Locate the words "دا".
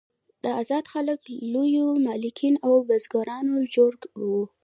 0.43-0.49